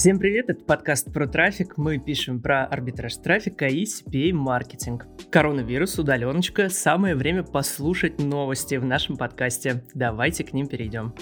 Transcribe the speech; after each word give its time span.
Всем 0.00 0.18
привет, 0.18 0.48
это 0.48 0.64
подкаст 0.64 1.12
про 1.12 1.26
трафик. 1.26 1.76
Мы 1.76 1.98
пишем 1.98 2.40
про 2.40 2.64
арбитраж 2.64 3.14
трафика 3.16 3.66
и 3.66 3.84
CPA-маркетинг. 3.84 5.04
Коронавирус, 5.30 5.98
удаленочка, 5.98 6.70
самое 6.70 7.14
время 7.14 7.42
послушать 7.42 8.18
новости 8.18 8.76
в 8.76 8.84
нашем 8.86 9.18
подкасте. 9.18 9.84
Давайте 9.92 10.42
к 10.42 10.54
ним 10.54 10.68
перейдем. 10.68 11.14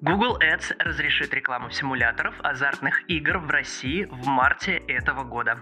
Google 0.00 0.38
Ads 0.38 0.76
разрешит 0.78 1.34
рекламу 1.34 1.68
симуляторов 1.68 2.36
азартных 2.42 3.06
игр 3.10 3.36
в 3.36 3.50
России 3.50 4.08
в 4.10 4.26
марте 4.26 4.80
этого 4.88 5.24
года. 5.24 5.58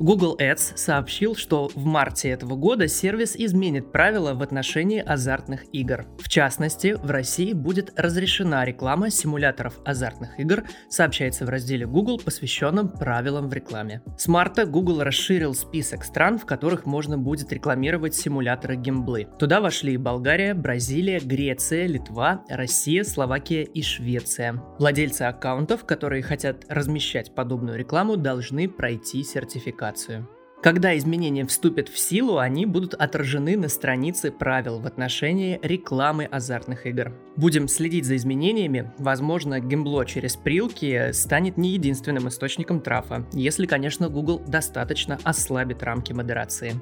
Google 0.00 0.34
Ads 0.40 0.78
сообщил, 0.78 1.36
что 1.36 1.68
в 1.74 1.84
марте 1.84 2.30
этого 2.30 2.56
года 2.56 2.88
сервис 2.88 3.36
изменит 3.36 3.92
правила 3.92 4.32
в 4.32 4.40
отношении 4.40 4.98
азартных 4.98 5.64
игр. 5.74 6.06
В 6.18 6.30
частности, 6.30 6.96
в 6.98 7.10
России 7.10 7.52
будет 7.52 7.92
разрешена 8.00 8.64
реклама 8.64 9.10
симуляторов 9.10 9.78
азартных 9.84 10.40
игр, 10.40 10.64
сообщается 10.88 11.44
в 11.44 11.50
разделе 11.50 11.86
Google, 11.86 12.18
посвященном 12.18 12.88
правилам 12.88 13.50
в 13.50 13.52
рекламе. 13.52 14.00
С 14.16 14.26
марта 14.26 14.64
Google 14.64 15.02
расширил 15.02 15.52
список 15.52 16.04
стран, 16.04 16.38
в 16.38 16.46
которых 16.46 16.86
можно 16.86 17.18
будет 17.18 17.52
рекламировать 17.52 18.14
симуляторы 18.14 18.76
геймблы. 18.76 19.28
Туда 19.38 19.60
вошли 19.60 19.98
Болгария, 19.98 20.54
Бразилия, 20.54 21.20
Греция, 21.20 21.86
Литва, 21.86 22.42
Россия, 22.48 23.04
Словакия 23.04 23.64
и 23.64 23.82
Швеция. 23.82 24.62
Владельцы 24.78 25.22
аккаунтов, 25.24 25.84
которые 25.84 26.22
хотят 26.22 26.64
размещать 26.70 27.34
подобную 27.34 27.76
рекламу, 27.76 28.16
должны 28.16 28.66
пройти 28.66 29.22
сертификацию 29.22 29.89
публикацию. 29.90 30.28
Когда 30.62 30.94
изменения 30.98 31.46
вступят 31.46 31.88
в 31.88 31.98
силу, 31.98 32.36
они 32.36 32.66
будут 32.66 32.92
отражены 32.92 33.56
на 33.56 33.70
странице 33.70 34.30
правил 34.30 34.78
в 34.78 34.86
отношении 34.86 35.58
рекламы 35.62 36.26
азартных 36.26 36.84
игр. 36.84 37.12
Будем 37.36 37.66
следить 37.66 38.04
за 38.04 38.16
изменениями. 38.16 38.92
Возможно, 38.98 39.58
геймбло 39.58 40.04
через 40.04 40.36
прилки 40.36 41.12
станет 41.12 41.56
не 41.56 41.70
единственным 41.70 42.28
источником 42.28 42.80
трафа, 42.80 43.26
если, 43.32 43.64
конечно, 43.64 44.10
Google 44.10 44.42
достаточно 44.46 45.18
ослабит 45.24 45.82
рамки 45.82 46.12
модерации. 46.12 46.74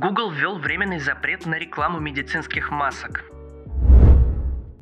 Google 0.00 0.30
ввел 0.30 0.58
временный 0.58 1.00
запрет 1.00 1.44
на 1.44 1.58
рекламу 1.58 2.00
медицинских 2.00 2.70
масок. 2.70 3.31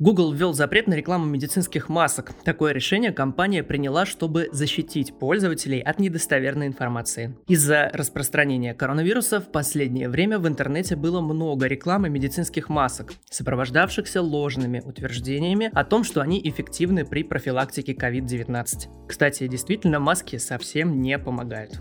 Google 0.01 0.33
ввел 0.33 0.51
запрет 0.53 0.87
на 0.87 0.95
рекламу 0.95 1.27
медицинских 1.27 1.87
масок. 1.87 2.31
Такое 2.43 2.71
решение 2.73 3.11
компания 3.11 3.61
приняла, 3.61 4.07
чтобы 4.07 4.49
защитить 4.51 5.13
пользователей 5.13 5.79
от 5.79 5.99
недостоверной 5.99 6.65
информации. 6.65 7.35
Из-за 7.47 7.91
распространения 7.93 8.73
коронавируса 8.73 9.39
в 9.39 9.51
последнее 9.51 10.09
время 10.09 10.39
в 10.39 10.47
интернете 10.47 10.95
было 10.95 11.21
много 11.21 11.67
рекламы 11.67 12.09
медицинских 12.09 12.67
масок, 12.67 13.13
сопровождавшихся 13.29 14.23
ложными 14.23 14.81
утверждениями 14.83 15.69
о 15.71 15.83
том, 15.83 16.03
что 16.03 16.21
они 16.21 16.41
эффективны 16.43 17.05
при 17.05 17.23
профилактике 17.23 17.93
COVID-19. 17.93 19.07
Кстати, 19.07 19.47
действительно, 19.47 19.99
маски 19.99 20.37
совсем 20.37 20.99
не 20.99 21.19
помогают. 21.19 21.79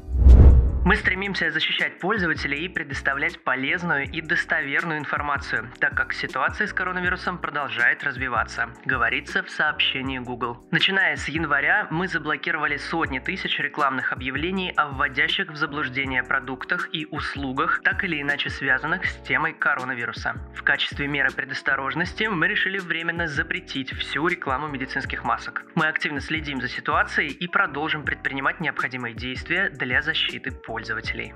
Мы 0.83 0.97
стремимся 0.97 1.51
защищать 1.51 1.99
пользователей 1.99 2.65
и 2.65 2.69
предоставлять 2.69 3.45
полезную 3.45 4.11
и 4.11 4.23
достоверную 4.23 4.99
информацию, 4.99 5.71
так 5.79 5.95
как 5.95 6.15
ситуация 6.15 6.67
с 6.67 6.73
коронавирусом 6.73 7.37
продолжает 7.37 8.03
развиваться, 8.03 8.71
говорится 8.87 9.43
в 9.43 9.51
сообщении 9.51 10.19
Google. 10.19 10.67
Начиная 10.71 11.17
с 11.17 11.29
января 11.29 11.87
мы 11.91 12.09
заблокировали 12.09 12.79
сотни 12.79 13.19
тысяч 13.19 13.59
рекламных 13.59 14.13
объявлений 14.13 14.73
о 14.75 14.89
вводящих 14.89 15.51
в 15.51 15.57
заблуждение 15.57 16.23
продуктах 16.23 16.89
и 16.95 17.07
услугах, 17.11 17.83
так 17.85 18.03
или 18.03 18.23
иначе 18.23 18.49
связанных 18.49 19.05
с 19.05 19.17
темой 19.17 19.53
коронавируса. 19.53 20.37
В 20.55 20.63
качестве 20.63 21.07
меры 21.07 21.31
предосторожности 21.31 22.25
мы 22.25 22.49
решили 22.49 22.79
временно 22.79 23.29
запретить 23.29 23.93
всю 23.93 24.27
рекламу 24.29 24.67
медицинских 24.69 25.25
масок. 25.25 25.63
Мы 25.75 25.89
активно 25.89 26.21
следим 26.21 26.63
за 26.63 26.69
ситуацией 26.69 27.29
и 27.29 27.49
продолжим 27.49 28.03
предпринимать 28.03 28.61
необходимые 28.61 29.15
действия 29.15 29.69
для 29.69 30.01
защиты 30.01 30.51
пользователей 30.51 30.70
пользователей. 30.71 31.35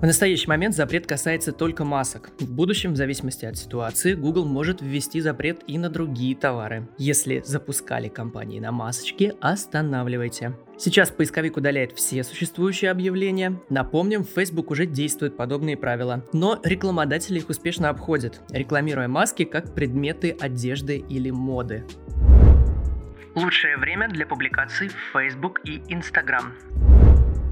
В 0.00 0.06
настоящий 0.06 0.46
момент 0.46 0.74
запрет 0.74 1.06
касается 1.06 1.52
только 1.52 1.84
масок. 1.84 2.30
В 2.38 2.50
будущем, 2.50 2.92
в 2.92 2.96
зависимости 2.96 3.44
от 3.44 3.58
ситуации, 3.58 4.14
Google 4.14 4.46
может 4.46 4.80
ввести 4.80 5.20
запрет 5.20 5.62
и 5.66 5.76
на 5.78 5.90
другие 5.90 6.36
товары. 6.36 6.88
Если 6.96 7.42
запускали 7.44 8.08
компании 8.08 8.60
на 8.60 8.70
масочки, 8.70 9.34
останавливайте. 9.40 10.54
Сейчас 10.78 11.10
поисковик 11.10 11.56
удаляет 11.56 11.92
все 11.92 12.22
существующие 12.22 12.92
объявления. 12.92 13.60
Напомним, 13.68 14.24
в 14.24 14.30
Facebook 14.30 14.70
уже 14.70 14.86
действуют 14.86 15.36
подобные 15.36 15.76
правила. 15.76 16.24
Но 16.32 16.58
рекламодатели 16.64 17.38
их 17.38 17.48
успешно 17.50 17.88
обходят, 17.88 18.40
рекламируя 18.50 19.08
маски 19.08 19.44
как 19.44 19.74
предметы 19.74 20.36
одежды 20.40 20.96
или 20.96 21.30
моды. 21.30 21.84
Лучшее 23.34 23.76
время 23.76 24.08
для 24.08 24.24
публикаций 24.24 24.88
в 24.88 25.12
Facebook 25.12 25.60
и 25.64 25.82
Instagram. 25.88 26.54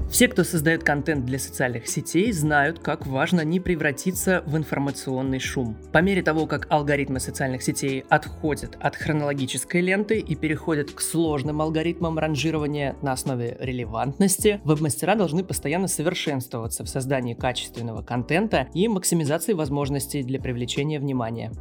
Все, 0.09 0.27
кто 0.27 0.43
создает 0.43 0.83
контент 0.83 1.25
для 1.25 1.37
социальных 1.37 1.87
сетей, 1.87 2.31
знают, 2.31 2.79
как 2.79 3.05
важно 3.05 3.41
не 3.41 3.59
превратиться 3.59 4.43
в 4.47 4.57
информационный 4.57 5.39
шум. 5.39 5.77
По 5.93 5.99
мере 5.99 6.23
того, 6.23 6.47
как 6.47 6.65
алгоритмы 6.71 7.19
социальных 7.19 7.61
сетей 7.61 8.03
отходят 8.09 8.75
от 8.81 8.95
хронологической 8.95 9.81
ленты 9.81 10.19
и 10.19 10.35
переходят 10.35 10.91
к 10.91 10.99
сложным 10.99 11.61
алгоритмам 11.61 12.17
ранжирования 12.17 12.95
на 13.03 13.11
основе 13.11 13.55
релевантности, 13.59 14.59
веб-мастера 14.63 15.13
должны 15.13 15.43
постоянно 15.43 15.87
совершенствоваться 15.87 16.83
в 16.83 16.89
создании 16.89 17.35
качественного 17.35 18.01
контента 18.01 18.67
и 18.73 18.87
максимизации 18.87 19.53
возможностей 19.53 20.23
для 20.23 20.41
привлечения 20.41 20.99
внимания. 20.99 21.51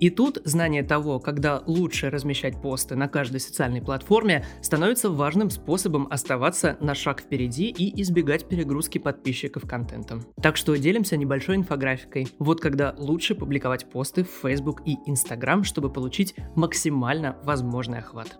И 0.00 0.10
тут 0.10 0.38
знание 0.44 0.82
того, 0.82 1.18
когда 1.18 1.62
лучше 1.66 2.10
размещать 2.10 2.60
посты 2.60 2.96
на 2.96 3.08
каждой 3.08 3.40
социальной 3.40 3.82
платформе, 3.82 4.44
становится 4.62 5.10
важным 5.10 5.50
способом 5.50 6.06
оставаться 6.10 6.76
на 6.80 6.94
шаг 6.94 7.20
впереди 7.20 7.68
и 7.68 8.00
избегать 8.02 8.48
перегрузки 8.48 8.98
подписчиков 8.98 9.62
контентом. 9.68 10.24
Так 10.40 10.56
что 10.56 10.76
делимся 10.76 11.16
небольшой 11.16 11.56
инфографикой. 11.56 12.28
Вот 12.38 12.60
когда 12.60 12.94
лучше 12.96 13.34
публиковать 13.34 13.90
посты 13.90 14.24
в 14.24 14.30
Facebook 14.42 14.82
и 14.86 14.96
Instagram, 15.06 15.64
чтобы 15.64 15.92
получить 15.92 16.34
максимально 16.54 17.36
возможный 17.42 17.98
охват. 17.98 18.38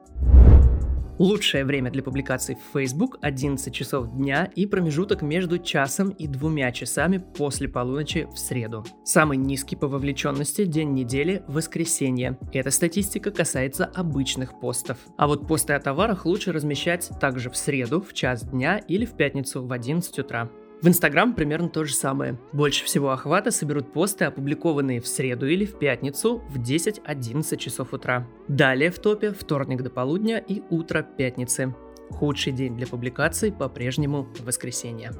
Лучшее 1.18 1.64
время 1.64 1.90
для 1.90 2.02
публикаций 2.04 2.54
в 2.54 2.72
Facebook 2.72 3.18
11 3.22 3.74
часов 3.74 4.08
дня 4.14 4.48
и 4.54 4.66
промежуток 4.66 5.20
между 5.20 5.58
часом 5.58 6.10
и 6.10 6.28
двумя 6.28 6.70
часами 6.70 7.18
после 7.18 7.68
полуночи 7.68 8.28
в 8.32 8.38
среду. 8.38 8.84
Самый 9.04 9.36
низкий 9.36 9.74
по 9.74 9.88
вовлеченности 9.88 10.64
день 10.64 10.94
недели– 10.94 11.42
воскресенье. 11.48 12.38
Эта 12.52 12.70
статистика 12.70 13.32
касается 13.32 13.84
обычных 13.84 14.60
постов. 14.60 14.98
А 15.16 15.26
вот 15.26 15.48
посты 15.48 15.72
о 15.72 15.80
товарах 15.80 16.24
лучше 16.24 16.52
размещать 16.52 17.10
также 17.20 17.50
в 17.50 17.56
среду 17.56 18.00
в 18.00 18.14
час 18.14 18.44
дня 18.44 18.78
или 18.78 19.04
в 19.04 19.16
пятницу 19.16 19.66
в 19.66 19.72
11 19.72 20.20
утра. 20.20 20.48
В 20.80 20.86
Инстаграм 20.86 21.34
примерно 21.34 21.68
то 21.68 21.84
же 21.84 21.92
самое. 21.92 22.38
Больше 22.52 22.84
всего 22.84 23.10
охвата 23.10 23.50
соберут 23.50 23.92
посты, 23.92 24.26
опубликованные 24.26 25.00
в 25.00 25.08
среду 25.08 25.48
или 25.48 25.64
в 25.64 25.76
пятницу 25.76 26.38
в 26.48 26.60
10-11 26.60 27.56
часов 27.56 27.92
утра. 27.92 28.28
Далее 28.46 28.92
в 28.92 28.98
топе 29.00 29.32
вторник 29.32 29.82
до 29.82 29.90
полудня 29.90 30.38
и 30.38 30.62
утро 30.70 31.02
пятницы. 31.02 31.74
Худший 32.10 32.52
день 32.52 32.76
для 32.76 32.86
публикаций 32.86 33.52
по-прежнему 33.52 34.28
воскресенье. 34.40 35.10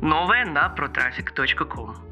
Новое 0.00 0.44
на 0.44 0.74
protraffic.com 0.76 2.11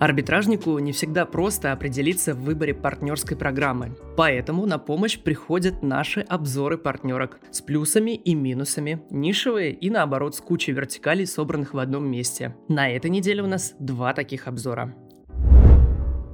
Арбитражнику 0.00 0.78
не 0.80 0.92
всегда 0.92 1.24
просто 1.24 1.72
определиться 1.72 2.34
в 2.34 2.42
выборе 2.42 2.74
партнерской 2.74 3.36
программы, 3.36 3.96
поэтому 4.16 4.66
на 4.66 4.78
помощь 4.78 5.18
приходят 5.18 5.82
наши 5.82 6.20
обзоры 6.20 6.78
партнерок 6.78 7.38
с 7.50 7.60
плюсами 7.60 8.16
и 8.16 8.34
минусами, 8.34 9.02
нишевые 9.10 9.72
и 9.72 9.90
наоборот 9.90 10.34
с 10.34 10.40
кучей 10.40 10.72
вертикалей, 10.72 11.26
собранных 11.26 11.74
в 11.74 11.78
одном 11.78 12.10
месте. 12.10 12.56
На 12.68 12.90
этой 12.90 13.10
неделе 13.10 13.42
у 13.42 13.46
нас 13.46 13.74
два 13.78 14.12
таких 14.12 14.48
обзора. 14.48 14.94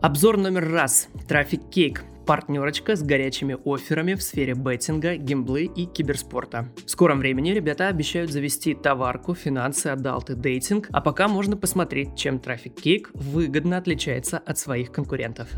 Обзор 0.03 0.39
номер 0.39 0.71
раз. 0.71 1.09
Трафик 1.29 1.69
Кейк 1.69 2.05
партнерочка 2.31 2.95
с 2.95 3.03
горячими 3.03 3.59
офферами 3.65 4.15
в 4.15 4.23
сфере 4.23 4.55
беттинга, 4.55 5.17
геймблы 5.17 5.65
и 5.65 5.85
киберспорта. 5.85 6.69
В 6.87 6.89
скором 6.89 7.19
времени 7.19 7.51
ребята 7.51 7.89
обещают 7.89 8.31
завести 8.31 8.73
товарку, 8.73 9.35
финансы, 9.35 9.89
адалты, 9.89 10.37
дейтинг, 10.37 10.87
а 10.93 11.01
пока 11.01 11.27
можно 11.27 11.57
посмотреть, 11.57 12.15
чем 12.15 12.39
трафик 12.39 12.77
кейк 12.77 13.11
выгодно 13.15 13.79
отличается 13.79 14.39
от 14.39 14.59
своих 14.59 14.93
конкурентов. 14.93 15.49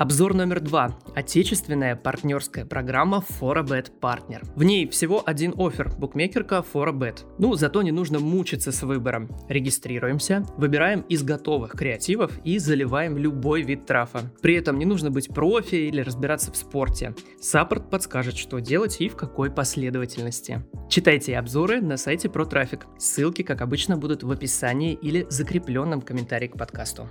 Обзор 0.00 0.32
номер 0.32 0.60
два. 0.60 0.98
Отечественная 1.14 1.94
партнерская 1.94 2.64
программа 2.64 3.22
ForaBet 3.38 3.90
Partner. 4.00 4.50
В 4.56 4.62
ней 4.62 4.88
всего 4.88 5.22
один 5.26 5.52
офер– 5.58 5.92
букмекерка 5.98 6.64
ForaBet. 6.72 7.26
Ну, 7.36 7.52
зато 7.52 7.82
не 7.82 7.92
нужно 7.92 8.18
мучиться 8.18 8.72
с 8.72 8.82
выбором. 8.82 9.28
Регистрируемся, 9.50 10.46
выбираем 10.56 11.02
из 11.02 11.22
готовых 11.22 11.72
креативов 11.72 12.32
и 12.44 12.56
заливаем 12.56 13.18
любой 13.18 13.60
вид 13.60 13.84
трафа. 13.84 14.32
При 14.40 14.54
этом 14.54 14.78
не 14.78 14.86
нужно 14.86 15.10
быть 15.10 15.28
профи 15.28 15.74
или 15.74 16.00
разбираться 16.00 16.50
в 16.50 16.56
спорте. 16.56 17.14
Саппорт 17.38 17.90
подскажет, 17.90 18.38
что 18.38 18.58
делать 18.60 19.02
и 19.02 19.10
в 19.10 19.16
какой 19.16 19.50
последовательности. 19.50 20.64
Читайте 20.88 21.36
обзоры 21.36 21.82
на 21.82 21.98
сайте 21.98 22.28
ProTraffic. 22.28 22.84
Ссылки, 22.98 23.42
как 23.42 23.60
обычно, 23.60 23.98
будут 23.98 24.22
в 24.22 24.30
описании 24.30 24.94
или 24.94 25.26
закрепленном 25.28 26.00
комментарии 26.00 26.48
к 26.48 26.56
подкасту. 26.56 27.06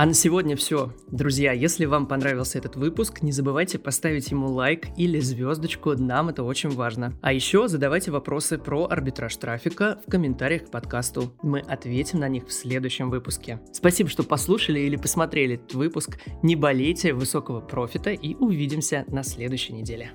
А 0.00 0.06
на 0.06 0.14
сегодня 0.14 0.56
все. 0.56 0.94
Друзья, 1.10 1.52
если 1.52 1.84
вам 1.84 2.06
понравился 2.06 2.56
этот 2.56 2.74
выпуск, 2.74 3.20
не 3.20 3.32
забывайте 3.32 3.78
поставить 3.78 4.30
ему 4.30 4.46
лайк 4.46 4.86
или 4.96 5.20
звездочку, 5.20 5.92
нам 5.92 6.30
это 6.30 6.42
очень 6.42 6.70
важно. 6.70 7.12
А 7.20 7.34
еще 7.34 7.68
задавайте 7.68 8.10
вопросы 8.10 8.56
про 8.56 8.86
арбитраж 8.86 9.36
трафика 9.36 10.00
в 10.06 10.10
комментариях 10.10 10.64
к 10.64 10.70
подкасту. 10.70 11.34
Мы 11.42 11.60
ответим 11.60 12.20
на 12.20 12.30
них 12.30 12.46
в 12.46 12.50
следующем 12.50 13.10
выпуске. 13.10 13.60
Спасибо, 13.74 14.08
что 14.08 14.22
послушали 14.22 14.80
или 14.80 14.96
посмотрели 14.96 15.56
этот 15.56 15.74
выпуск. 15.74 16.18
Не 16.42 16.56
болейте 16.56 17.12
высокого 17.12 17.60
профита 17.60 18.08
и 18.08 18.34
увидимся 18.36 19.04
на 19.08 19.22
следующей 19.22 19.74
неделе. 19.74 20.12